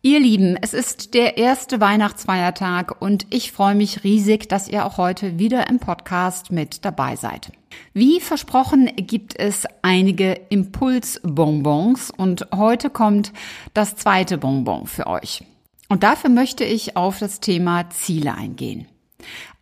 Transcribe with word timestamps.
Ihr 0.00 0.20
Lieben, 0.20 0.56
es 0.62 0.74
ist 0.74 1.14
der 1.14 1.38
erste 1.38 1.80
Weihnachtsfeiertag 1.80 3.02
und 3.02 3.26
ich 3.30 3.50
freue 3.50 3.74
mich 3.74 4.04
riesig, 4.04 4.48
dass 4.48 4.68
ihr 4.68 4.86
auch 4.86 4.96
heute 4.96 5.40
wieder 5.40 5.68
im 5.68 5.80
Podcast 5.80 6.52
mit 6.52 6.84
dabei 6.84 7.16
seid. 7.16 7.50
Wie 7.94 8.20
versprochen 8.20 8.88
gibt 8.94 9.36
es 9.36 9.66
einige 9.82 10.34
Impulsbonbons 10.50 12.12
und 12.16 12.46
heute 12.54 12.90
kommt 12.90 13.32
das 13.74 13.96
zweite 13.96 14.38
Bonbon 14.38 14.86
für 14.86 15.08
euch. 15.08 15.42
Und 15.88 16.04
dafür 16.04 16.30
möchte 16.30 16.62
ich 16.62 16.96
auf 16.96 17.18
das 17.18 17.40
Thema 17.40 17.90
Ziele 17.90 18.36
eingehen 18.36 18.86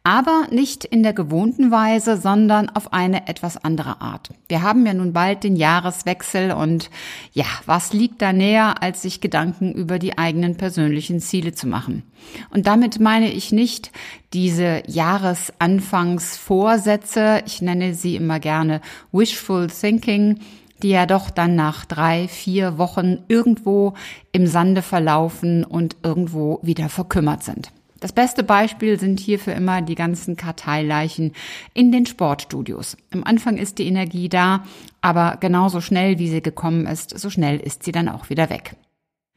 aber 0.06 0.46
nicht 0.52 0.84
in 0.84 1.02
der 1.02 1.14
gewohnten 1.14 1.72
Weise, 1.72 2.16
sondern 2.16 2.68
auf 2.68 2.92
eine 2.92 3.26
etwas 3.26 3.56
andere 3.56 4.00
Art. 4.00 4.30
Wir 4.46 4.62
haben 4.62 4.86
ja 4.86 4.94
nun 4.94 5.12
bald 5.12 5.42
den 5.42 5.56
Jahreswechsel 5.56 6.52
und 6.52 6.90
ja, 7.32 7.46
was 7.64 7.92
liegt 7.92 8.22
da 8.22 8.32
näher, 8.32 8.84
als 8.84 9.02
sich 9.02 9.20
Gedanken 9.20 9.72
über 9.72 9.98
die 9.98 10.16
eigenen 10.16 10.56
persönlichen 10.56 11.18
Ziele 11.18 11.54
zu 11.54 11.66
machen? 11.66 12.04
Und 12.50 12.68
damit 12.68 13.00
meine 13.00 13.32
ich 13.32 13.50
nicht 13.50 13.90
diese 14.32 14.84
Jahresanfangsvorsätze, 14.86 17.42
ich 17.44 17.60
nenne 17.60 17.94
sie 17.94 18.14
immer 18.14 18.38
gerne 18.38 18.82
Wishful 19.10 19.66
Thinking, 19.66 20.38
die 20.84 20.90
ja 20.90 21.06
doch 21.06 21.30
dann 21.30 21.56
nach 21.56 21.84
drei, 21.84 22.28
vier 22.28 22.78
Wochen 22.78 23.24
irgendwo 23.26 23.94
im 24.30 24.46
Sande 24.46 24.82
verlaufen 24.82 25.64
und 25.64 25.96
irgendwo 26.04 26.60
wieder 26.62 26.88
verkümmert 26.88 27.42
sind. 27.42 27.72
Das 28.06 28.12
beste 28.12 28.44
Beispiel 28.44 29.00
sind 29.00 29.18
hierfür 29.18 29.56
immer 29.56 29.82
die 29.82 29.96
ganzen 29.96 30.36
Karteileichen 30.36 31.32
in 31.74 31.90
den 31.90 32.06
Sportstudios. 32.06 32.96
Am 33.12 33.24
Anfang 33.24 33.56
ist 33.56 33.80
die 33.80 33.88
Energie 33.88 34.28
da, 34.28 34.64
aber 35.00 35.38
genauso 35.40 35.80
schnell 35.80 36.20
wie 36.20 36.28
sie 36.28 36.40
gekommen 36.40 36.86
ist, 36.86 37.18
so 37.18 37.30
schnell 37.30 37.58
ist 37.58 37.82
sie 37.82 37.90
dann 37.90 38.08
auch 38.08 38.30
wieder 38.30 38.48
weg. 38.48 38.76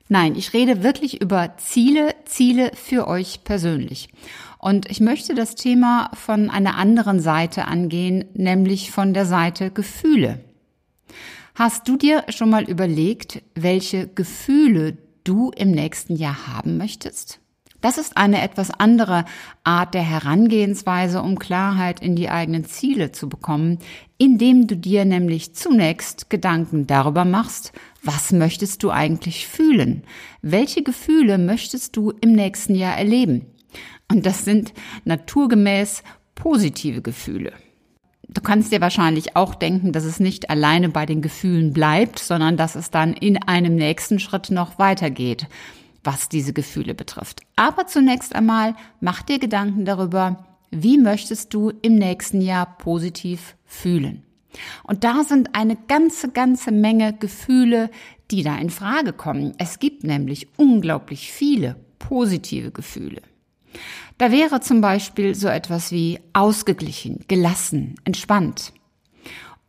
Nein, 0.07 0.35
ich 0.35 0.53
rede 0.53 0.83
wirklich 0.83 1.19
über 1.19 1.57
Ziele, 1.57 2.13
Ziele 2.25 2.69
für 2.75 3.07
euch 3.07 3.43
persönlich. 3.43 4.09
Und 4.59 4.87
ich 4.87 4.99
möchte 4.99 5.33
das 5.33 5.55
Thema 5.55 6.11
von 6.13 6.51
einer 6.51 6.77
anderen 6.77 7.19
Seite 7.19 7.65
angehen, 7.65 8.25
nämlich 8.35 8.91
von 8.91 9.15
der 9.15 9.25
Seite 9.25 9.71
Gefühle. 9.71 10.41
Hast 11.55 11.87
du 11.87 11.97
dir 11.97 12.23
schon 12.29 12.51
mal 12.51 12.69
überlegt, 12.69 13.41
welche 13.55 14.07
Gefühle 14.07 14.95
du 15.23 15.49
im 15.57 15.71
nächsten 15.71 16.15
Jahr 16.15 16.45
haben 16.45 16.77
möchtest? 16.77 17.39
Das 17.81 17.97
ist 17.97 18.17
eine 18.17 18.41
etwas 18.41 18.71
andere 18.71 19.23
Art 19.63 19.93
der 19.93 20.01
Herangehensweise, 20.01 21.21
um 21.21 21.39
Klarheit 21.39 22.01
in 22.01 22.15
die 22.15 22.29
eigenen 22.29 22.65
Ziele 22.65 23.11
zu 23.11 23.29
bekommen, 23.29 23.79
indem 24.17 24.67
du 24.67 24.75
dir 24.75 25.05
nämlich 25.05 25.55
zunächst 25.55 26.29
Gedanken 26.29 26.87
darüber 26.87 27.23
machst, 27.23 27.71
was 28.03 28.31
möchtest 28.31 28.83
du 28.83 28.91
eigentlich 28.91 29.47
fühlen? 29.47 30.03
Welche 30.41 30.83
Gefühle 30.83 31.37
möchtest 31.37 31.95
du 31.95 32.11
im 32.21 32.33
nächsten 32.33 32.75
Jahr 32.75 32.97
erleben? 32.97 33.45
Und 34.11 34.25
das 34.25 34.43
sind 34.43 34.73
naturgemäß 35.05 36.03
positive 36.35 37.01
Gefühle. 37.01 37.53
Du 38.27 38.41
kannst 38.41 38.71
dir 38.71 38.81
wahrscheinlich 38.81 39.35
auch 39.35 39.55
denken, 39.55 39.91
dass 39.91 40.03
es 40.03 40.19
nicht 40.19 40.49
alleine 40.49 40.89
bei 40.89 41.05
den 41.05 41.21
Gefühlen 41.21 41.73
bleibt, 41.73 42.19
sondern 42.19 42.57
dass 42.57 42.75
es 42.75 42.91
dann 42.91 43.13
in 43.13 43.41
einem 43.41 43.75
nächsten 43.75 44.19
Schritt 44.19 44.51
noch 44.51 44.77
weitergeht 44.77 45.47
was 46.03 46.29
diese 46.29 46.53
Gefühle 46.53 46.93
betrifft. 46.93 47.41
Aber 47.55 47.87
zunächst 47.87 48.35
einmal 48.35 48.75
mach 48.99 49.21
dir 49.21 49.39
Gedanken 49.39 49.85
darüber, 49.85 50.45
wie 50.71 50.97
möchtest 50.97 51.53
du 51.53 51.71
im 51.81 51.95
nächsten 51.95 52.41
Jahr 52.41 52.77
positiv 52.77 53.55
fühlen. 53.65 54.23
Und 54.83 55.03
da 55.03 55.23
sind 55.23 55.55
eine 55.55 55.75
ganze, 55.75 56.29
ganze 56.29 56.71
Menge 56.71 57.13
Gefühle, 57.13 57.89
die 58.31 58.43
da 58.43 58.57
in 58.57 58.69
Frage 58.69 59.13
kommen. 59.13 59.53
Es 59.57 59.79
gibt 59.79 60.03
nämlich 60.03 60.47
unglaublich 60.57 61.31
viele 61.31 61.75
positive 61.97 62.71
Gefühle. 62.71 63.21
Da 64.17 64.31
wäre 64.31 64.59
zum 64.59 64.81
Beispiel 64.81 65.35
so 65.35 65.47
etwas 65.47 65.91
wie 65.91 66.19
ausgeglichen, 66.33 67.23
gelassen, 67.27 67.95
entspannt. 68.03 68.73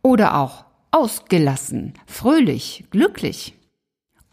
Oder 0.01 0.37
auch 0.37 0.65
ausgelassen, 0.91 1.93
fröhlich, 2.05 2.85
glücklich. 2.91 3.53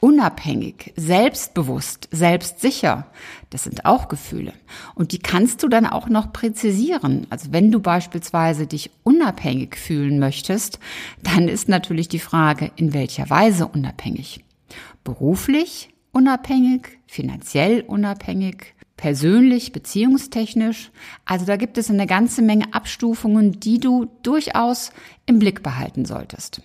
Unabhängig, 0.00 0.92
selbstbewusst, 0.97 2.09
selbstsicher. 2.12 3.06
Das 3.50 3.64
sind 3.64 3.84
auch 3.84 4.06
Gefühle. 4.09 4.53
Und 4.94 5.10
die 5.10 5.19
kannst 5.19 5.62
du 5.62 5.69
dann 5.69 5.86
auch 5.86 6.09
noch 6.09 6.32
präzisieren. 6.32 7.26
Also 7.31 7.53
wenn 7.53 7.72
du 7.72 7.81
beispielsweise 7.81 8.69
dich 8.69 8.92
unabhängig 9.03 9.76
fühlen 9.76 10.20
möchtest, 10.20 10.78
dann 11.25 11.48
ist 11.48 11.69
natürlich 11.69 12.06
die 12.09 12.20
Frage, 12.20 12.70
in 12.76 12.94
welcher 12.94 13.28
Weise 13.28 13.66
unabhängig. 13.66 14.44
Beruflich 15.03 15.91
unabhängig, 16.12 16.98
finanziell 17.06 17.80
unabhängig, 17.80 18.75
persönlich, 18.97 19.72
beziehungstechnisch. 19.72 20.92
Also 21.25 21.44
da 21.44 21.56
gibt 21.56 21.76
es 21.76 21.91
eine 21.91 22.06
ganze 22.06 22.42
Menge 22.42 22.72
Abstufungen, 22.72 23.59
die 23.59 23.80
du 23.80 24.10
durchaus 24.22 24.92
im 25.26 25.41
Blick 25.41 25.62
behalten 25.62 26.04
solltest. 26.04 26.62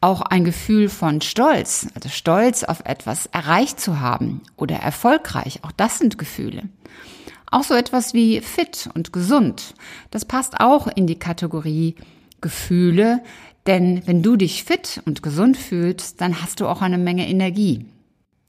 Auch 0.00 0.22
ein 0.22 0.44
Gefühl 0.44 0.88
von 0.88 1.20
Stolz, 1.20 1.88
also 1.94 2.08
Stolz 2.08 2.62
auf 2.62 2.82
etwas 2.84 3.26
erreicht 3.26 3.80
zu 3.80 3.98
haben 3.98 4.42
oder 4.56 4.76
erfolgreich, 4.76 5.60
auch 5.64 5.72
das 5.72 5.98
sind 5.98 6.18
Gefühle. 6.18 6.68
Auch 7.50 7.64
so 7.64 7.74
etwas 7.74 8.14
wie 8.14 8.40
fit 8.40 8.88
und 8.94 9.12
gesund, 9.12 9.74
das 10.12 10.24
passt 10.24 10.60
auch 10.60 10.86
in 10.86 11.08
die 11.08 11.18
Kategorie 11.18 11.96
Gefühle, 12.40 13.22
denn 13.66 14.06
wenn 14.06 14.22
du 14.22 14.36
dich 14.36 14.62
fit 14.62 15.02
und 15.04 15.22
gesund 15.22 15.56
fühlst, 15.56 16.20
dann 16.20 16.42
hast 16.42 16.60
du 16.60 16.68
auch 16.68 16.80
eine 16.80 16.98
Menge 16.98 17.28
Energie. 17.28 17.86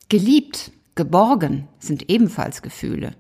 Geliebt, 0.08 0.72
geborgen 0.94 1.68
sind 1.80 2.10
ebenfalls 2.10 2.62
Gefühle. 2.62 3.16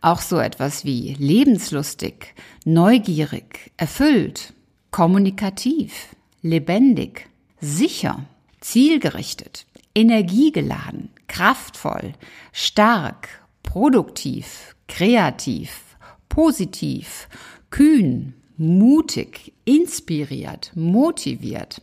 Auch 0.00 0.20
so 0.20 0.38
etwas 0.38 0.84
wie 0.84 1.14
lebenslustig, 1.18 2.34
neugierig, 2.64 3.72
erfüllt, 3.76 4.52
kommunikativ, 4.92 6.14
lebendig, 6.42 7.28
sicher, 7.60 8.24
zielgerichtet, 8.60 9.66
energiegeladen, 9.94 11.10
kraftvoll, 11.26 12.12
stark, 12.52 13.28
produktiv, 13.62 14.76
kreativ, 14.88 15.96
positiv, 16.28 17.28
kühn, 17.70 18.34
mutig, 18.56 19.52
inspiriert, 19.64 20.72
motiviert. 20.74 21.82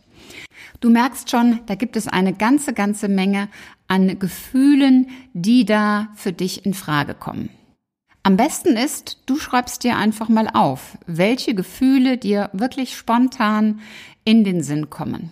Du 0.80 0.90
merkst 0.90 1.30
schon, 1.30 1.60
da 1.66 1.74
gibt 1.74 1.96
es 1.96 2.08
eine 2.08 2.32
ganze, 2.32 2.72
ganze 2.72 3.08
Menge 3.08 3.48
an 3.88 4.18
Gefühlen, 4.18 5.08
die 5.32 5.64
da 5.64 6.08
für 6.14 6.32
dich 6.32 6.64
in 6.64 6.74
Frage 6.74 7.14
kommen. 7.14 7.50
Am 8.22 8.36
besten 8.38 8.76
ist, 8.76 9.18
du 9.26 9.36
schreibst 9.36 9.84
dir 9.84 9.96
einfach 9.96 10.30
mal 10.30 10.48
auf, 10.52 10.96
welche 11.06 11.54
Gefühle 11.54 12.16
dir 12.16 12.48
wirklich 12.54 12.96
spontan 12.96 13.80
in 14.24 14.44
den 14.44 14.62
Sinn 14.62 14.88
kommen. 14.88 15.30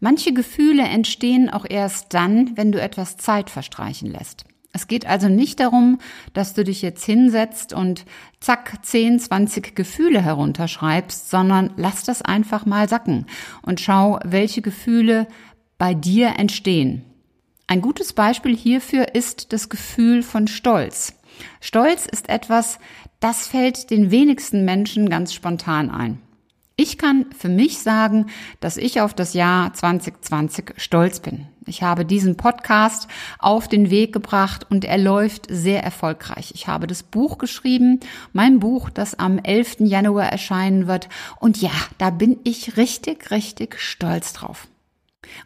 Manche 0.00 0.32
Gefühle 0.32 0.82
entstehen 0.82 1.50
auch 1.50 1.64
erst 1.68 2.14
dann, 2.14 2.56
wenn 2.56 2.72
du 2.72 2.80
etwas 2.80 3.16
Zeit 3.16 3.50
verstreichen 3.50 4.10
lässt. 4.10 4.44
Es 4.72 4.88
geht 4.88 5.06
also 5.06 5.28
nicht 5.28 5.60
darum, 5.60 5.98
dass 6.32 6.52
du 6.52 6.64
dich 6.64 6.82
jetzt 6.82 7.04
hinsetzt 7.04 7.72
und 7.72 8.04
zack 8.40 8.84
10, 8.84 9.20
20 9.20 9.76
Gefühle 9.76 10.20
herunterschreibst, 10.20 11.30
sondern 11.30 11.72
lass 11.76 12.02
das 12.02 12.22
einfach 12.22 12.66
mal 12.66 12.88
sacken 12.88 13.26
und 13.62 13.80
schau, 13.80 14.18
welche 14.24 14.62
Gefühle 14.62 15.28
bei 15.78 15.94
dir 15.94 16.38
entstehen. 16.38 17.04
Ein 17.68 17.82
gutes 17.82 18.12
Beispiel 18.12 18.56
hierfür 18.56 19.14
ist 19.14 19.52
das 19.52 19.68
Gefühl 19.68 20.24
von 20.24 20.48
Stolz. 20.48 21.14
Stolz 21.60 22.06
ist 22.06 22.28
etwas, 22.28 22.80
das 23.20 23.46
fällt 23.46 23.90
den 23.90 24.10
wenigsten 24.10 24.64
Menschen 24.64 25.08
ganz 25.08 25.32
spontan 25.32 25.88
ein. 25.88 26.20
Ich 26.76 26.98
kann 26.98 27.26
für 27.38 27.48
mich 27.48 27.78
sagen, 27.78 28.26
dass 28.58 28.76
ich 28.76 29.00
auf 29.00 29.14
das 29.14 29.32
Jahr 29.32 29.72
2020 29.72 30.74
stolz 30.76 31.20
bin. 31.20 31.46
Ich 31.66 31.84
habe 31.84 32.04
diesen 32.04 32.36
Podcast 32.36 33.06
auf 33.38 33.68
den 33.68 33.90
Weg 33.90 34.12
gebracht 34.12 34.66
und 34.68 34.84
er 34.84 34.98
läuft 34.98 35.46
sehr 35.48 35.84
erfolgreich. 35.84 36.50
Ich 36.54 36.66
habe 36.66 36.88
das 36.88 37.04
Buch 37.04 37.38
geschrieben, 37.38 38.00
mein 38.32 38.58
Buch, 38.58 38.90
das 38.90 39.16
am 39.16 39.38
11. 39.38 39.76
Januar 39.80 40.26
erscheinen 40.26 40.88
wird. 40.88 41.08
Und 41.38 41.62
ja, 41.62 41.70
da 41.98 42.10
bin 42.10 42.38
ich 42.42 42.76
richtig, 42.76 43.30
richtig 43.30 43.78
stolz 43.78 44.32
drauf. 44.32 44.66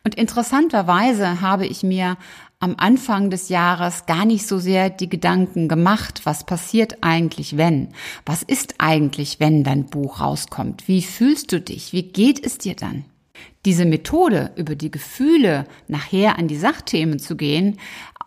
Und 0.05 0.15
interessanterweise 0.15 1.43
habe 1.43 1.67
ich 1.67 1.83
mir 1.83 2.17
am 2.61 2.75
Anfang 2.77 3.31
des 3.31 3.49
Jahres 3.49 4.07
gar 4.07 4.25
nicht 4.25 4.47
so 4.47 4.59
sehr 4.59 4.91
die 4.91 5.09
Gedanken 5.09 5.69
gemacht, 5.69 6.23
was 6.25 6.45
passiert 6.45 6.99
eigentlich, 7.03 7.57
wenn? 7.57 7.89
Was 8.27 8.43
ist 8.43 8.75
eigentlich, 8.79 9.39
wenn 9.39 9.63
dein 9.63 9.87
Buch 9.87 10.21
rauskommt? 10.21 10.89
Wie 10.89 11.03
fühlst 11.03 11.53
du 11.53 11.61
dich? 11.61 11.93
Wie 11.93 12.03
geht 12.03 12.45
es 12.45 12.59
dir 12.59 12.75
dann? 12.75 13.05
Diese 13.65 13.85
Methode, 13.85 14.53
über 14.57 14.75
die 14.75 14.91
Gefühle 14.91 15.67
nachher 15.87 16.39
an 16.39 16.49
die 16.49 16.57
Sachthemen 16.57 17.21
zu 17.21 17.37
gehen, 17.37 17.79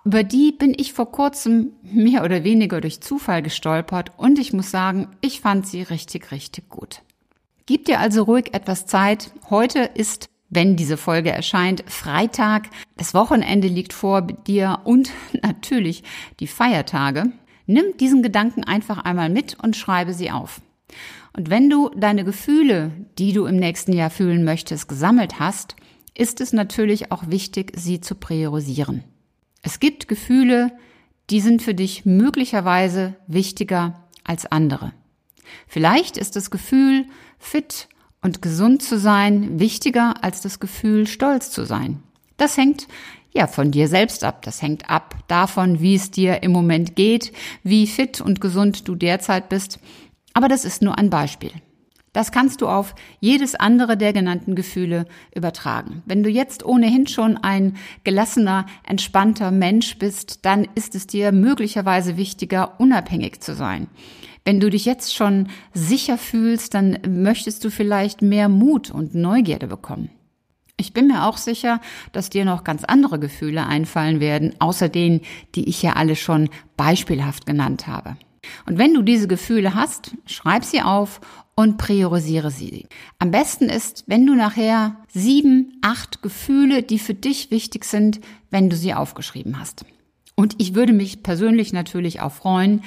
über 0.06 0.24
die 0.24 0.54
bin 0.54 0.74
ich 0.76 0.94
vor 0.94 1.12
kurzem 1.12 1.74
mehr 1.84 2.24
oder 2.24 2.44
weniger 2.46 2.80
durch 2.80 3.02
Zufall 3.02 3.42
gestolpert 3.42 4.14
und 4.18 4.40
ich 4.40 4.54
muss 4.54 4.72
sagen, 4.72 5.10
ich 5.20 5.42
fand 5.42 5.68
sie 5.68 5.82
richtig, 5.82 6.32
richtig 6.32 6.70
gut. 6.70 7.02
Gib 7.66 7.86
dir 7.86 8.00
also 8.00 8.24
ruhig 8.24 8.54
etwas 8.54 8.86
Zeit. 8.86 9.32
Heute 9.50 9.90
ist, 9.94 10.30
wenn 10.52 10.76
diese 10.76 10.98
Folge 10.98 11.32
erscheint, 11.32 11.84
Freitag. 11.88 12.70
Das 12.98 13.16
Wochenende 13.16 13.68
liegt 13.68 13.94
vor 13.94 14.22
dir 14.22 14.82
und 14.84 15.10
natürlich 15.42 16.04
die 16.40 16.48
Feiertage. 16.48 17.32
Nimm 17.66 17.98
diesen 18.00 18.22
Gedanken 18.22 18.64
einfach 18.64 19.00
einmal 19.00 19.30
mit 19.30 19.58
und 19.64 19.76
schreibe 19.76 20.14
sie 20.14 20.30
auf. 20.30 20.62
Und 21.34 21.50
wenn 21.50 21.70
du 21.70 21.90
deine 21.96 22.26
Gefühle, 22.26 22.92
die 23.18 23.32
du 23.32 23.46
im 23.46 23.56
nächsten 23.56 23.94
Jahr 23.94 24.10
fühlen 24.10 24.44
möchtest, 24.44 24.90
gesammelt 24.90 25.40
hast, 25.40 25.78
ist 26.14 26.42
es 26.42 26.52
natürlich 26.52 27.14
auch 27.14 27.24
wichtig, 27.28 27.72
sie 27.78 28.02
zu 28.02 28.16
priorisieren. 28.16 29.06
Es 29.62 29.80
gibt 29.80 30.10
Gefühle, 30.10 30.74
die 31.30 31.40
sind 31.40 31.62
für 31.62 31.74
dich 31.74 32.06
möglicherweise 32.06 33.16
wichtiger 33.28 34.04
als 34.26 34.46
andere. 34.46 34.92
Vielleicht 35.68 36.18
ist 36.18 36.36
das 36.36 36.52
Gefühl, 36.52 37.06
fit 37.40 37.88
und 38.22 38.42
gesund 38.42 38.84
zu 38.84 39.00
sein, 39.00 39.60
wichtiger 39.60 40.24
als 40.24 40.42
das 40.42 40.60
Gefühl, 40.60 41.08
stolz 41.08 41.52
zu 41.52 41.66
sein. 41.66 42.02
Das 42.38 42.58
hängt 42.58 42.88
ja 43.34 43.48
von 43.48 43.72
dir 43.72 43.88
selbst 43.88 44.24
ab. 44.24 44.42
Das 44.44 44.62
hängt 44.62 44.90
ab 44.90 45.16
davon, 45.28 45.80
wie 45.80 45.96
es 45.96 46.12
dir 46.12 46.44
im 46.44 46.52
Moment 46.52 46.96
geht, 46.96 47.32
wie 47.64 47.88
fit 47.88 48.22
und 48.22 48.42
gesund 48.42 48.88
du 48.88 48.96
derzeit 48.96 49.50
bist. 49.50 49.80
Aber 50.34 50.48
das 50.48 50.66
ist 50.66 50.82
nur 50.82 50.98
ein 50.98 51.10
Beispiel. 51.10 51.52
Das 52.14 52.34
kannst 52.34 52.62
du 52.62 52.68
auf 52.68 52.94
jedes 53.22 53.56
andere 53.56 53.96
der 53.96 54.12
genannten 54.12 54.54
Gefühle 54.54 55.06
übertragen. 55.34 56.04
Wenn 56.06 56.24
du 56.24 56.30
jetzt 56.30 56.66
ohnehin 56.66 57.08
schon 57.08 57.38
ein 57.38 57.78
gelassener, 58.04 58.66
entspannter 58.84 59.52
Mensch 59.52 59.98
bist, 59.98 60.46
dann 60.46 60.68
ist 60.76 60.94
es 60.94 61.08
dir 61.08 61.32
möglicherweise 61.32 62.18
wichtiger, 62.18 62.80
unabhängig 62.80 63.40
zu 63.40 63.56
sein. 63.56 63.88
Wenn 64.44 64.60
du 64.60 64.70
dich 64.70 64.86
jetzt 64.86 65.16
schon 65.16 65.48
sicher 65.74 66.18
fühlst, 66.18 66.74
dann 66.74 66.98
möchtest 67.08 67.64
du 67.64 67.70
vielleicht 67.70 68.22
mehr 68.22 68.50
Mut 68.50 68.92
und 68.92 69.16
Neugierde 69.16 69.68
bekommen. 69.68 70.10
Ich 70.78 70.94
bin 70.94 71.08
mir 71.08 71.28
auch 71.28 71.38
sicher, 71.38 71.80
dass 72.12 72.32
dir 72.32 72.44
noch 72.44 72.64
ganz 72.64 72.84
andere 72.84 73.20
Gefühle 73.20 73.68
einfallen 73.68 74.20
werden, 74.20 74.56
außer 74.60 74.90
denen, 74.90 75.22
die 75.54 75.70
ich 75.70 75.84
ja 75.84 75.94
alle 75.94 76.16
schon 76.16 76.50
beispielhaft 76.76 77.46
genannt 77.46 77.86
habe. 77.86 78.18
Und 78.66 78.80
wenn 78.80 78.96
du 78.96 79.04
diese 79.04 79.28
Gefühle 79.28 79.76
hast, 79.76 80.16
schreib 80.26 80.64
sie 80.64 80.82
auf 80.82 81.22
und 81.62 81.78
priorisiere 81.78 82.50
sie. 82.50 82.88
Am 83.20 83.30
besten 83.30 83.66
ist, 83.66 84.04
wenn 84.08 84.26
du 84.26 84.34
nachher 84.34 84.96
sieben, 85.14 85.78
acht 85.84 86.24
Gefühle, 86.24 86.82
die 86.82 86.98
für 86.98 87.14
dich 87.14 87.52
wichtig 87.52 87.86
sind, 87.86 88.20
wenn 88.50 88.72
du 88.72 88.76
sie 88.76 88.96
aufgeschrieben 88.96 89.60
hast. 89.60 89.86
Und 90.34 90.56
ich 90.58 90.74
würde 90.74 90.92
mich 90.92 91.22
persönlich 91.22 91.72
natürlich 91.72 92.20
auch 92.20 92.32
freuen, 92.32 92.82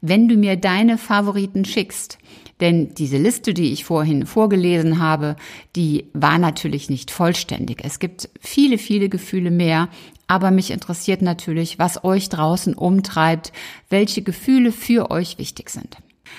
wenn 0.00 0.28
du 0.28 0.36
mir 0.36 0.56
deine 0.56 0.96
Favoriten 0.96 1.64
schickst. 1.64 2.18
Denn 2.60 2.94
diese 2.94 3.18
Liste, 3.18 3.52
die 3.52 3.72
ich 3.72 3.84
vorhin 3.84 4.26
vorgelesen 4.26 5.00
habe, 5.00 5.34
die 5.74 6.04
war 6.12 6.38
natürlich 6.38 6.88
nicht 6.88 7.10
vollständig. 7.10 7.80
Es 7.82 7.98
gibt 7.98 8.28
viele, 8.38 8.78
viele 8.78 9.08
Gefühle 9.08 9.50
mehr. 9.50 9.88
Aber 10.28 10.52
mich 10.52 10.70
interessiert 10.70 11.20
natürlich, 11.20 11.80
was 11.80 12.04
euch 12.04 12.28
draußen 12.28 12.74
umtreibt, 12.74 13.52
welche 13.88 14.22
Gefühle 14.22 14.70
für 14.70 15.10
euch 15.10 15.38
wichtig 15.38 15.70
sind. 15.70 15.96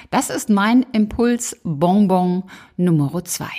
Das 0.10 0.30
ist 0.30 0.50
mein 0.50 0.86
Impuls 0.92 1.60
Bonbon 1.64 2.44
Nummer 2.78 3.24
zwei. 3.24 3.52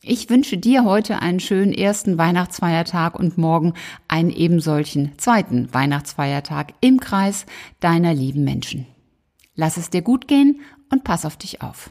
Ich 0.00 0.30
wünsche 0.30 0.56
dir 0.56 0.84
heute 0.84 1.20
einen 1.20 1.40
schönen 1.40 1.72
ersten 1.72 2.18
Weihnachtsfeiertag 2.18 3.18
und 3.18 3.36
morgen 3.36 3.74
einen 4.06 4.30
ebensolchen 4.30 5.12
zweiten 5.18 5.72
Weihnachtsfeiertag 5.74 6.72
im 6.80 7.00
Kreis 7.00 7.46
deiner 7.80 8.14
lieben 8.14 8.44
Menschen. 8.44 8.86
Lass 9.54 9.76
es 9.76 9.90
dir 9.90 10.02
gut 10.02 10.28
gehen 10.28 10.60
und 10.90 11.04
pass 11.04 11.26
auf 11.26 11.36
dich 11.36 11.62
auf. 11.62 11.90